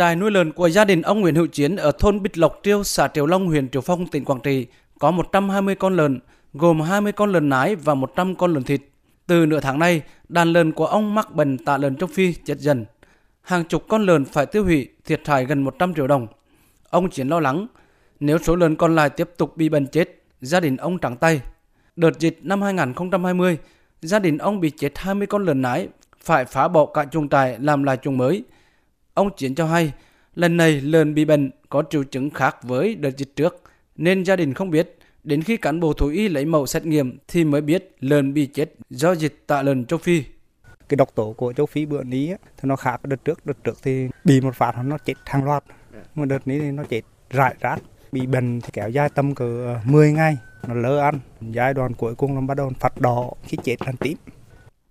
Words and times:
Trại 0.00 0.16
nuôi 0.16 0.30
lợn 0.30 0.52
của 0.52 0.68
gia 0.68 0.84
đình 0.84 1.02
ông 1.02 1.20
Nguyễn 1.20 1.34
Hữu 1.34 1.46
Chiến 1.46 1.76
ở 1.76 1.92
thôn 1.98 2.22
Bích 2.22 2.38
Lộc 2.38 2.60
Triêu, 2.62 2.84
xã 2.84 3.08
Triều 3.08 3.26
Long, 3.26 3.46
huyện 3.46 3.68
Triều 3.68 3.82
Phong, 3.82 4.06
tỉnh 4.06 4.24
Quảng 4.24 4.40
Trị 4.40 4.66
có 4.98 5.10
120 5.10 5.74
con 5.74 5.96
lợn, 5.96 6.20
gồm 6.54 6.80
20 6.80 7.12
con 7.12 7.32
lợn 7.32 7.48
nái 7.48 7.76
và 7.76 7.94
100 7.94 8.34
con 8.34 8.54
lợn 8.54 8.62
thịt. 8.62 8.80
Từ 9.26 9.46
nửa 9.46 9.60
tháng 9.60 9.78
nay, 9.78 10.02
đàn 10.28 10.52
lợn 10.52 10.72
của 10.72 10.86
ông 10.86 11.14
mắc 11.14 11.34
bệnh 11.34 11.58
tả 11.58 11.76
lợn 11.76 11.96
châu 11.96 12.06
Phi 12.06 12.32
chết 12.32 12.58
dần. 12.58 12.84
Hàng 13.42 13.64
chục 13.64 13.84
con 13.88 14.06
lợn 14.06 14.24
phải 14.24 14.46
tiêu 14.46 14.64
hủy, 14.64 14.88
thiệt 15.04 15.28
hại 15.28 15.44
gần 15.44 15.62
100 15.62 15.94
triệu 15.94 16.06
đồng. 16.06 16.26
Ông 16.90 17.10
Chiến 17.10 17.28
lo 17.28 17.40
lắng, 17.40 17.66
nếu 18.20 18.38
số 18.38 18.56
lợn 18.56 18.76
còn 18.76 18.94
lại 18.94 19.10
tiếp 19.10 19.30
tục 19.36 19.56
bị 19.56 19.68
bệnh 19.68 19.86
chết, 19.86 20.22
gia 20.40 20.60
đình 20.60 20.76
ông 20.76 20.98
trắng 20.98 21.16
tay. 21.16 21.40
Đợt 21.96 22.18
dịch 22.18 22.38
năm 22.42 22.62
2020, 22.62 23.58
gia 24.02 24.18
đình 24.18 24.38
ông 24.38 24.60
bị 24.60 24.70
chết 24.70 24.98
20 24.98 25.26
con 25.26 25.44
lợn 25.44 25.62
nái, 25.62 25.88
phải 26.24 26.44
phá 26.44 26.68
bỏ 26.68 26.86
cả 26.86 27.04
chuồng 27.04 27.28
trại 27.28 27.58
làm 27.58 27.82
lại 27.82 27.96
chuồng 27.96 28.16
mới. 28.16 28.44
Ông 29.14 29.30
Chiến 29.36 29.54
cho 29.54 29.66
hay, 29.66 29.92
lần 30.34 30.56
này 30.56 30.80
lợn 30.80 31.14
bị 31.14 31.24
bệnh 31.24 31.50
có 31.68 31.82
triệu 31.90 32.04
chứng 32.04 32.30
khác 32.30 32.56
với 32.62 32.94
đợt 32.94 33.16
dịch 33.16 33.36
trước, 33.36 33.62
nên 33.96 34.22
gia 34.22 34.36
đình 34.36 34.54
không 34.54 34.70
biết. 34.70 34.98
Đến 35.24 35.42
khi 35.42 35.56
cán 35.56 35.80
bộ 35.80 35.92
thú 35.92 36.06
y 36.06 36.28
lấy 36.28 36.44
mẫu 36.44 36.66
xét 36.66 36.86
nghiệm 36.86 37.18
thì 37.28 37.44
mới 37.44 37.60
biết 37.60 37.96
lợn 38.00 38.34
bị 38.34 38.46
chết 38.46 38.74
do 38.90 39.14
dịch 39.14 39.44
tả 39.46 39.62
lợn 39.62 39.84
châu 39.84 39.98
Phi. 39.98 40.22
Cái 40.88 40.96
độc 40.96 41.14
tố 41.14 41.32
của 41.32 41.52
châu 41.52 41.66
Phi 41.66 41.86
bữa 41.86 42.02
ní 42.02 42.28
thì 42.28 42.62
nó 42.62 42.76
khác 42.76 43.04
đợt 43.04 43.24
trước. 43.24 43.46
Đợt 43.46 43.64
trước 43.64 43.78
thì 43.82 44.08
bị 44.24 44.40
một 44.40 44.54
phát 44.54 44.72
nó 44.84 44.98
chết 44.98 45.14
hàng 45.24 45.44
loạt. 45.44 45.64
Mà 46.14 46.24
đợt 46.24 46.46
ní 46.46 46.60
thì 46.60 46.70
nó 46.70 46.84
chết 46.84 47.02
rải 47.30 47.54
rác. 47.60 47.78
Bị 48.12 48.26
bệnh 48.26 48.60
thì 48.60 48.70
kéo 48.72 48.88
dài 48.88 49.08
tầm 49.14 49.34
cỡ 49.34 49.80
10 49.84 50.12
ngày. 50.12 50.36
Nó 50.68 50.74
lỡ 50.74 50.98
ăn. 50.98 51.20
Giai 51.40 51.74
đoạn 51.74 51.94
cuối 51.94 52.14
cùng 52.14 52.34
nó 52.34 52.40
bắt 52.40 52.56
đầu 52.56 52.72
phát 52.80 53.00
đỏ 53.00 53.30
khi 53.42 53.58
chết 53.64 53.76
thành 53.80 53.96
tím. 53.96 54.16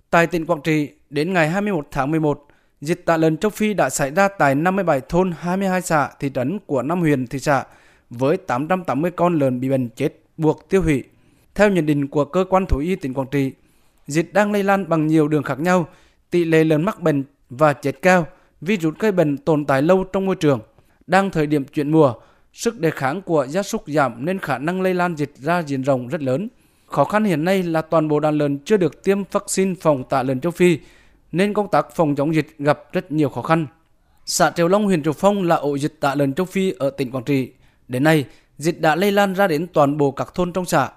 Tại 0.10 0.28
tỉnh 0.28 0.46
Quảng 0.46 0.62
Trị, 0.64 0.90
đến 1.10 1.34
ngày 1.34 1.50
21 1.50 1.88
tháng 1.92 2.12
11, 2.12 2.48
dịch 2.82 3.06
tả 3.06 3.18
lợn 3.18 3.38
châu 3.38 3.52
Phi 3.52 3.74
đã 3.74 3.90
xảy 3.90 4.12
ra 4.12 4.28
tại 4.28 4.56
57 4.56 5.02
thôn 5.10 5.32
22 5.40 5.82
xã 5.82 6.10
thị 6.20 6.32
trấn 6.34 6.60
của 6.66 6.82
năm 6.82 7.00
huyện 7.00 7.28
thị 7.28 7.40
xã 7.40 7.64
với 8.10 8.38
880 8.38 9.12
con 9.12 9.40
lợn 9.40 9.60
bị 9.60 9.70
bệnh 9.70 9.90
chết 9.90 10.20
buộc 10.38 10.70
tiêu 10.70 10.82
hủy. 10.82 11.04
Theo 11.56 11.70
nhận 11.70 11.86
định 11.86 12.08
của 12.08 12.26
cơ 12.26 12.46
quan 12.50 12.66
thú 12.66 12.78
y 12.78 12.96
tỉnh 12.96 13.14
Quảng 13.14 13.28
Trị, 13.32 13.52
dịch 14.08 14.34
đang 14.34 14.52
lây 14.52 14.64
lan 14.64 14.90
bằng 14.90 15.08
nhiều 15.08 15.28
đường 15.28 15.44
khác 15.44 15.60
nhau, 15.60 15.88
tỷ 16.30 16.46
lệ 16.46 16.64
lợn 16.64 16.86
mắc 16.86 17.02
bệnh 17.02 17.24
và 17.50 17.74
chết 17.74 18.02
cao, 18.02 18.28
virus 18.62 18.96
gây 19.00 19.12
bệnh 19.12 19.38
tồn 19.38 19.66
tại 19.66 19.82
lâu 19.82 20.04
trong 20.04 20.26
môi 20.26 20.36
trường. 20.36 20.60
Đang 21.08 21.30
thời 21.30 21.48
điểm 21.48 21.64
chuyển 21.64 21.92
mùa, 21.92 22.14
sức 22.54 22.80
đề 22.80 22.92
kháng 22.92 23.22
của 23.22 23.48
gia 23.50 23.64
súc 23.64 23.84
giảm 23.88 24.26
nên 24.26 24.40
khả 24.40 24.58
năng 24.58 24.82
lây 24.82 24.94
lan 24.94 25.16
dịch 25.16 25.36
ra 25.36 25.62
diện 25.62 25.82
rộng 25.82 26.08
rất 26.08 26.22
lớn. 26.22 26.48
Khó 26.86 27.04
khăn 27.04 27.24
hiện 27.24 27.44
nay 27.44 27.64
là 27.64 27.82
toàn 27.82 28.08
bộ 28.08 28.20
đàn 28.20 28.38
lợn 28.38 28.60
chưa 28.66 28.78
được 28.78 29.04
tiêm 29.04 29.24
vaccine 29.32 29.76
phòng 29.82 30.04
tả 30.10 30.24
lợn 30.24 30.40
châu 30.40 30.52
Phi, 30.52 30.80
nên 31.32 31.54
công 31.54 31.68
tác 31.68 31.96
phòng 31.96 32.16
chống 32.16 32.36
dịch 32.36 32.58
gặp 32.60 32.80
rất 32.92 33.12
nhiều 33.12 33.30
khó 33.30 33.42
khăn. 33.42 33.68
Xã 34.26 34.52
Triều 34.56 34.68
Long, 34.68 34.86
huyện 34.86 35.04
Triều 35.04 35.14
Phong 35.14 35.44
là 35.44 35.56
ổ 35.56 35.78
dịch 35.78 36.00
tả 36.00 36.16
lợn 36.16 36.34
châu 36.34 36.46
Phi 36.46 36.74
ở 36.80 36.90
tỉnh 36.90 37.12
Quảng 37.12 37.24
Trị. 37.24 37.52
Đến 37.88 38.04
nay, 38.04 38.26
dịch 38.58 38.82
đã 38.82 38.96
lây 38.96 39.12
lan 39.12 39.34
ra 39.34 39.48
đến 39.48 39.68
toàn 39.74 39.98
bộ 39.98 40.12
các 40.12 40.34
thôn 40.36 40.54
trong 40.54 40.66
xã. 40.66 40.90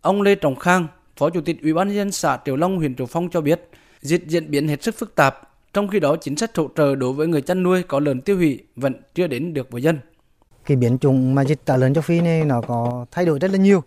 Ông 0.00 0.22
Lê 0.22 0.34
Trọng 0.34 0.56
Khang, 0.56 0.86
Phó 1.16 1.30
Chủ 1.30 1.40
tịch 1.40 1.62
Ủy 1.62 1.74
ban 1.74 1.88
nhân 1.88 1.96
dân 1.96 2.12
xã 2.12 2.38
Triều 2.44 2.56
Long, 2.56 2.76
huyện 2.78 2.94
Triều 2.94 3.06
Phong 3.06 3.30
cho 3.30 3.40
biết, 3.40 3.68
dịch 4.00 4.24
diễn 4.26 4.50
biến 4.50 4.68
hết 4.68 4.82
sức 4.82 4.94
phức 4.98 5.14
tạp, 5.14 5.40
trong 5.72 5.88
khi 5.88 6.00
đó 6.00 6.16
chính 6.20 6.36
sách 6.36 6.56
hỗ 6.56 6.68
trợ 6.76 6.94
đối 6.94 7.12
với 7.12 7.26
người 7.26 7.42
chăn 7.42 7.62
nuôi 7.62 7.82
có 7.82 8.00
lợn 8.00 8.20
tiêu 8.20 8.36
hủy 8.36 8.58
vẫn 8.76 8.94
chưa 9.14 9.26
đến 9.26 9.54
được 9.54 9.70
với 9.70 9.82
dân. 9.82 9.98
Cái 10.64 10.76
biến 10.76 10.98
chủng 10.98 11.34
mà 11.34 11.44
dịch 11.44 11.64
tả 11.64 11.76
lợn 11.76 11.94
châu 11.94 12.02
Phi 12.02 12.20
này 12.20 12.44
nó 12.44 12.60
có 12.60 13.06
thay 13.10 13.24
đổi 13.26 13.38
rất 13.38 13.50
là 13.50 13.58
nhiều. 13.58 13.82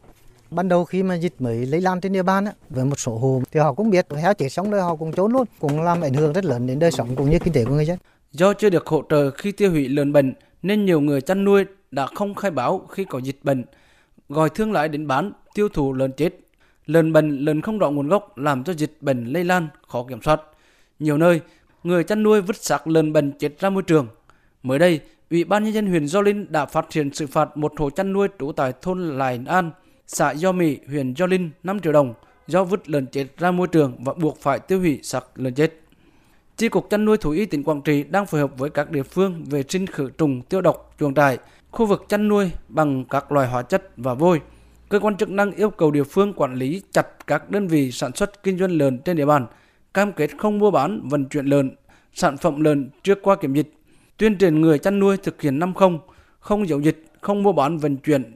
Ban 0.56 0.70
đầu 0.70 0.86
khi 0.86 1.04
mà 1.04 1.16
dịch 1.16 1.34
mới 1.40 1.66
lây 1.66 1.82
lan 1.82 2.02
trên 2.02 2.14
địa 2.14 2.23
bàn 2.23 2.46
á, 2.46 2.52
với 2.70 2.86
một 2.86 3.00
số 3.00 3.18
hộ 3.18 3.42
thì 3.52 3.59
họ 3.59 3.73
cũng 3.73 3.90
biết 3.90 4.08
heo 4.18 4.34
chết 4.34 4.50
sống 4.50 4.72
rồi 4.72 4.82
họ 4.82 4.95
cũng 4.95 5.12
trốn 5.12 5.34
luôn, 5.34 5.48
cũng 5.60 5.82
làm 5.82 6.02
ảnh 6.02 6.14
hưởng 6.14 6.34
rất 6.34 6.45
lớn 6.45 6.68
đến 6.68 6.80
đời 6.80 6.92
sống 6.92 7.16
cũng 7.16 7.30
như 7.30 7.40
kinh 7.40 7.54
tế 7.54 7.66
của 7.66 7.72
người 7.72 7.86
dân. 7.86 7.98
Do 8.32 8.54
chưa 8.54 8.70
được 8.70 8.88
hỗ 8.88 9.04
trợ 9.10 9.32
khi 9.32 9.52
tiêu 9.52 9.72
hủy 9.72 9.90
lợn 9.90 10.14
bệnh 10.14 10.34
nên 10.62 10.86
nhiều 10.86 11.02
người 11.02 11.22
chăn 11.22 11.44
nuôi 11.44 11.66
đã 11.92 12.08
không 12.08 12.36
khai 12.36 12.52
báo 12.52 12.88
khi 12.90 13.04
có 13.04 13.20
dịch 13.20 13.40
bệnh, 13.44 13.64
gọi 14.30 14.50
thương 14.50 14.72
lái 14.72 14.90
đến 14.90 15.08
bán, 15.08 15.32
tiêu 15.54 15.70
thụ 15.70 15.94
lợn 15.94 16.12
chết. 16.12 16.40
Lợn 16.86 17.14
bệnh, 17.14 17.38
lợn 17.39 17.61
không 17.61 17.80
rõ 17.80 17.89
nguồn 17.89 18.08
gốc 18.08 18.38
làm 18.38 18.64
cho 18.64 18.73
dịch 18.73 18.98
bệnh 19.02 19.26
lây 19.26 19.44
lan, 19.44 19.67
khó 19.88 20.06
kiểm 20.10 20.22
soát. 20.22 20.42
Nhiều 21.00 21.17
nơi, 21.17 21.42
người 21.83 22.04
chăn 22.04 22.23
nuôi 22.23 22.42
vứt 22.42 22.56
xác 22.56 22.88
lợn 22.88 23.14
bệnh 23.14 23.32
chết 23.39 23.60
ra 23.60 23.70
môi 23.70 23.83
trường. 23.83 24.08
Mới 24.64 24.80
đây, 24.80 25.00
Ủy 25.33 25.44
ban 25.44 25.64
nhân 25.64 25.73
dân 25.73 25.88
huyện 25.88 26.08
Gio 26.08 26.22
Linh 26.22 26.52
đã 26.52 26.66
phát 26.66 26.94
hiện 26.94 27.14
xử 27.14 27.27
phạt 27.27 27.58
một 27.58 27.73
hộ 27.77 27.89
chăn 27.89 28.14
nuôi 28.14 28.27
trú 28.39 28.52
tại 28.52 28.73
thôn 28.82 29.17
lài 29.17 29.39
An, 29.45 29.72
xã 30.08 30.31
Do 30.31 30.52
Mỹ, 30.52 30.80
huyện 30.87 31.15
Gio 31.15 31.25
Linh 31.25 31.49
5 31.64 31.80
triệu 31.80 31.93
đồng 31.93 32.14
do 32.47 32.64
vứt 32.64 32.89
lợn 32.89 33.08
chết 33.08 33.27
ra 33.37 33.52
môi 33.52 33.67
trường 33.67 34.03
và 34.03 34.14
buộc 34.14 34.41
phải 34.41 34.59
tiêu 34.59 34.80
hủy 34.80 34.99
xác 35.03 35.25
lợn 35.36 35.53
chết. 35.53 35.80
Chi 36.58 36.69
cục 36.69 36.89
chăn 36.89 37.05
nuôi 37.05 37.17
thú 37.17 37.31
y 37.31 37.45
tỉnh 37.45 37.64
Quảng 37.64 37.81
Trị 37.81 38.03
đang 38.03 38.25
phối 38.25 38.41
hợp 38.41 38.58
với 38.58 38.69
các 38.69 38.91
địa 38.91 39.03
phương 39.03 39.43
về 39.49 39.64
sinh 39.69 39.87
khử 39.87 40.09
trùng 40.09 40.41
tiêu 40.41 40.61
độc 40.61 40.95
chuồng 40.99 41.14
trại, 41.14 41.37
khu 41.71 41.86
vực 41.86 42.05
chăn 42.09 42.27
nuôi 42.27 42.52
bằng 42.67 43.05
các 43.05 43.31
loại 43.31 43.47
hóa 43.47 43.61
chất 43.61 43.91
và 43.97 44.14
vôi. 44.14 44.41
Cơ 44.89 44.99
quan 44.99 45.17
chức 45.17 45.30
năng 45.30 45.52
yêu 45.52 45.69
cầu 45.69 45.91
địa 45.91 46.03
phương 46.03 46.33
quản 46.33 46.55
lý 46.55 46.81
chặt 46.91 47.27
các 47.27 47.49
đơn 47.49 47.67
vị 47.67 47.91
sản 47.91 48.15
xuất 48.15 48.43
kinh 48.43 48.58
doanh 48.58 48.71
lợn 48.71 48.99
trên 48.99 49.17
địa 49.17 49.25
bàn, 49.25 49.45
cam 49.93 50.11
kết 50.11 50.30
không 50.37 50.59
mua 50.59 50.71
bán, 50.71 51.09
vận 51.09 51.25
chuyển 51.25 51.45
lợn, 51.45 51.71
sản 52.14 52.37
phẩm 52.37 52.61
lợn 52.61 52.89
trước 53.03 53.20
qua 53.21 53.35
kiểm 53.35 53.53
dịch, 53.53 53.73
tuyên 54.17 54.37
truyền 54.37 54.61
người 54.61 54.80
chăn 54.80 54.99
nuôi 54.99 55.17
thực 55.17 55.41
hiện 55.41 55.59
năm 55.59 55.73
không, 55.73 55.99
không 56.39 56.67
giấu 56.67 56.80
dịch, 56.80 57.05
không 57.21 57.43
mua 57.43 57.52
bán 57.52 57.77
vận 57.77 57.97
chuyển, 57.97 58.35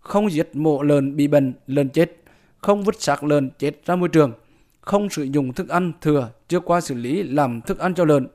không 0.00 0.32
giết 0.32 0.56
mổ 0.56 0.82
lợn 0.82 1.16
bị 1.16 1.26
bệnh, 1.26 1.52
lợn 1.66 1.90
chết, 1.90 2.16
không 2.58 2.84
vứt 2.84 3.02
xác 3.02 3.24
lợn 3.24 3.50
chết 3.58 3.86
ra 3.86 3.96
môi 3.96 4.08
trường, 4.08 4.32
không 4.80 5.10
sử 5.10 5.22
dụng 5.22 5.52
thức 5.52 5.68
ăn 5.68 5.92
thừa 6.00 6.30
chưa 6.48 6.60
qua 6.60 6.80
xử 6.80 6.94
lý 6.94 7.22
làm 7.22 7.60
thức 7.60 7.78
ăn 7.78 7.94
cho 7.94 8.04
lợn. 8.04 8.28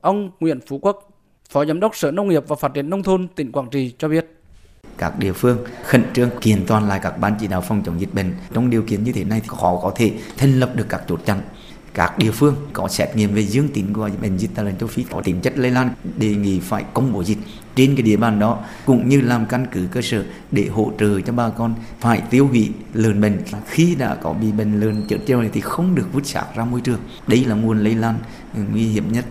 Ông 0.00 0.30
Nguyễn 0.40 0.60
Phú 0.66 0.78
Quốc, 0.78 1.10
Phó 1.50 1.64
Giám 1.64 1.80
đốc 1.80 1.96
Sở 1.96 2.10
Nông 2.10 2.28
nghiệp 2.28 2.44
và 2.48 2.56
Phát 2.56 2.74
triển 2.74 2.90
Nông 2.90 3.02
thôn 3.02 3.28
tỉnh 3.28 3.52
Quảng 3.52 3.70
Trị 3.70 3.94
cho 3.98 4.08
biết. 4.08 4.30
Các 4.98 5.18
địa 5.18 5.32
phương 5.32 5.58
khẩn 5.84 6.04
trương 6.12 6.30
kiện 6.40 6.64
toàn 6.66 6.88
lại 6.88 7.00
các 7.02 7.18
ban 7.18 7.34
chỉ 7.40 7.46
đạo 7.46 7.60
phòng 7.60 7.82
chống 7.86 8.00
dịch 8.00 8.14
bệnh. 8.14 8.34
Trong 8.52 8.70
điều 8.70 8.82
kiện 8.82 9.04
như 9.04 9.12
thế 9.12 9.24
này 9.24 9.40
thì 9.40 9.48
khó 9.48 9.80
có 9.82 9.92
thể 9.96 10.12
thành 10.36 10.60
lập 10.60 10.70
được 10.74 10.86
các 10.88 11.02
chốt 11.08 11.20
chặn. 11.24 11.40
Các 11.94 12.18
địa 12.18 12.30
phương 12.30 12.56
có 12.72 12.88
xét 12.88 13.16
nghiệm 13.16 13.34
về 13.34 13.42
dương 13.42 13.68
tính 13.68 13.92
của 13.92 14.10
bệnh 14.22 14.36
dịch 14.36 14.50
tả 14.54 14.62
lợn 14.62 14.76
châu 14.76 14.88
Phi, 14.88 15.04
có 15.10 15.20
tính 15.20 15.40
chất 15.40 15.58
lây 15.58 15.70
lan, 15.70 15.90
đề 16.16 16.34
nghị 16.34 16.60
phải 16.60 16.84
công 16.94 17.12
bố 17.12 17.24
dịch 17.24 17.38
trên 17.76 17.96
cái 17.96 18.02
địa 18.02 18.16
bàn 18.16 18.38
đó, 18.38 18.58
cũng 18.86 19.08
như 19.08 19.20
làm 19.20 19.46
căn 19.46 19.66
cứ 19.72 19.88
cơ 19.92 20.02
sở 20.02 20.24
để 20.50 20.66
hỗ 20.66 20.92
trợ 20.98 21.20
cho 21.20 21.32
bà 21.32 21.50
con 21.50 21.74
phải 22.00 22.22
tiêu 22.30 22.46
hủy 22.46 22.72
lợn 22.94 23.20
bệnh. 23.20 23.38
Khi 23.66 23.94
đã 23.94 24.14
có 24.14 24.32
bị 24.32 24.52
bệnh 24.52 24.80
lợn 24.80 25.02
chết 25.08 25.18
treo 25.26 25.40
này 25.40 25.50
thì 25.52 25.60
không 25.60 25.94
được 25.94 26.12
vứt 26.12 26.26
xác 26.26 26.44
ra 26.56 26.64
môi 26.64 26.80
trường. 26.80 27.00
Đây 27.26 27.44
là 27.44 27.54
nguồn 27.54 27.78
lây 27.78 27.94
lan 27.94 28.18
ừ, 28.54 28.60
nguy 28.72 28.86
hiểm 28.86 29.12
nhất. 29.12 29.24